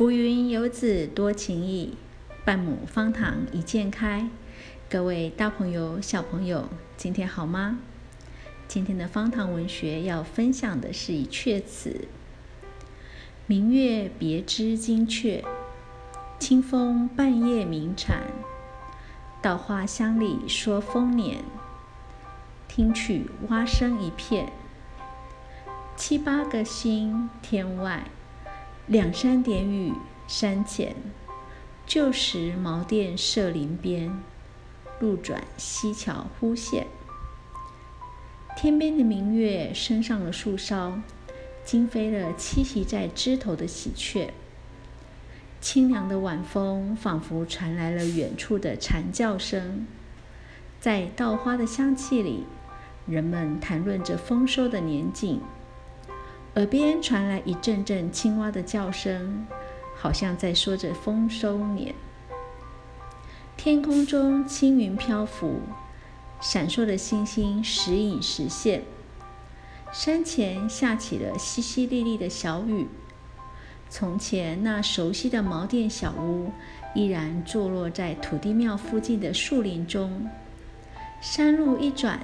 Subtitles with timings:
[0.00, 1.94] 浮云游子多情意，
[2.42, 4.30] 半亩方塘一鉴开。
[4.88, 7.80] 各位大朋友、小朋友，今天好吗？
[8.66, 12.08] 今天的方塘文学要分享的是一阙词：
[13.44, 15.44] 明月别枝惊鹊，
[16.38, 18.22] 清风半夜鸣蝉。
[19.42, 21.44] 稻花香里说丰年，
[22.66, 24.50] 听取蛙声一片。
[25.94, 28.06] 七八个星天外。
[28.90, 29.92] 两山点雨
[30.26, 30.96] 山前，
[31.86, 34.20] 旧时茅店社林边，
[34.98, 36.88] 路转溪桥忽见。
[38.56, 41.00] 天边的明月升上了树梢，
[41.64, 44.34] 惊飞了栖息在枝头的喜鹊。
[45.60, 49.86] 清凉的晚风仿佛传来了远处的蝉叫声，
[50.80, 52.42] 在稻花的香气里，
[53.06, 55.40] 人们谈论着丰收的年景。
[56.56, 59.46] 耳边传来一阵阵青蛙的叫声，
[59.96, 61.94] 好像在说着丰收年。
[63.56, 65.60] 天空中青云漂浮，
[66.40, 68.82] 闪烁的星星时隐时现。
[69.92, 72.88] 山前下起了淅淅沥沥的小雨。
[73.88, 76.50] 从前那熟悉的茅店小屋，
[76.94, 80.28] 依然坐落在土地庙附近的树林中。
[81.20, 82.18] 山路一转，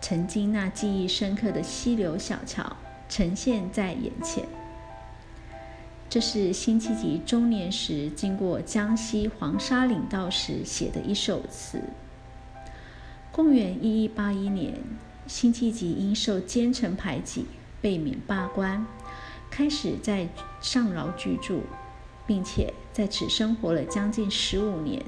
[0.00, 2.76] 曾经那记忆深刻的溪流小桥。
[3.08, 4.46] 呈现在眼前。
[6.10, 11.82] 这是辛弃疾中年时经过江西黄沙岭道时写的一首词。
[13.30, 14.74] 公元一一八一年，
[15.26, 17.44] 辛弃疾因受奸臣排挤，
[17.80, 18.86] 被免罢官，
[19.50, 20.28] 开始在
[20.60, 21.60] 上饶居住，
[22.26, 25.04] 并且在此生活了将近十五年。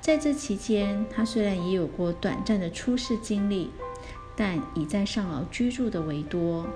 [0.00, 3.70] 在这期间，他虽然也有过短暂的出世经历，
[4.36, 6.66] 但以在上饶居住的为多。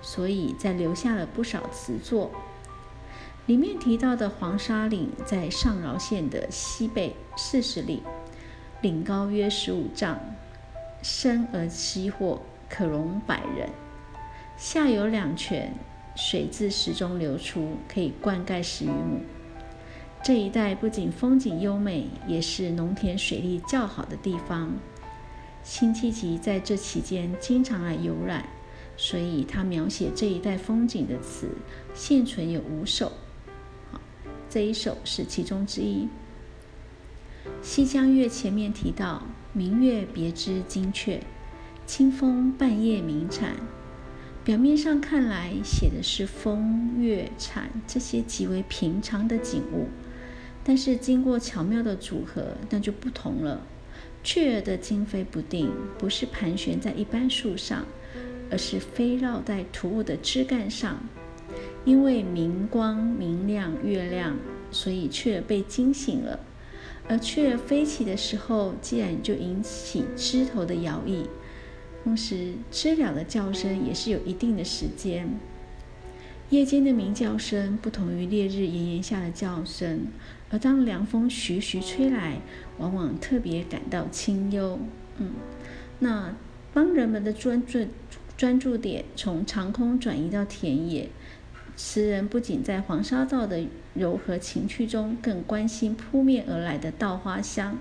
[0.00, 2.30] 所以，在留下了不少词作。
[3.46, 8.02] 里面提到的黄沙岭在上饶县的西北四十里，
[8.82, 10.20] 岭高约十五丈，
[11.02, 13.70] 深而溪阔，可容百人。
[14.56, 15.72] 下有两泉，
[16.14, 19.22] 水自石中流出，可以灌溉十余亩。
[20.22, 24.74] 这一带不仅风景优美，也是农田水利较好的地方。
[25.62, 28.44] 辛弃疾在这期间经常来游览。
[29.00, 31.48] 所以他描写这一带风景的词
[31.94, 33.12] 现存有五首，
[33.92, 34.00] 好，
[34.50, 36.08] 这一首是其中之一。
[37.62, 39.22] 《西江月》前面提到
[39.54, 41.20] “明月别枝惊鹊，
[41.86, 43.54] 清风半夜鸣蝉”，
[44.44, 49.86] 表面上看来写的是风、月、蝉这些极为平常的景物，
[50.64, 53.62] 但是经过巧妙的组合，那就不同了。
[54.24, 57.86] 雀儿的惊飞不定，不是盘旋在一般树上。
[58.50, 61.00] 而是飞绕在土物的枝干上，
[61.84, 64.36] 因为明光明亮月亮，
[64.70, 66.40] 所以雀被惊醒了。
[67.08, 71.26] 而雀飞起的时候，既然就引起枝头的摇曳。
[72.04, 75.28] 同时，知了的叫声也是有一定的时间。
[76.50, 80.06] 夜间的鸣叫声不同于烈日炎炎下的叫声，
[80.48, 82.40] 而当凉风徐徐吹来，
[82.78, 84.78] 往往特别感到清幽。
[85.18, 85.32] 嗯，
[85.98, 86.34] 那
[86.72, 87.86] 帮人们的专注。
[88.38, 91.08] 专注点从长空转移到田野，
[91.74, 97.76] 词人不仅在黄沙造的柔和情趣中，更关心扑面而来的稻花香，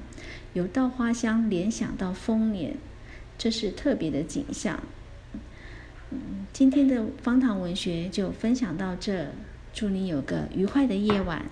[0.54, 2.76] 由稻花香联想到丰年，
[3.38, 4.82] 这是特别的景象。
[6.10, 9.28] 嗯，今天的方糖文学就分享到这，
[9.72, 11.46] 祝你有个愉快的夜晚。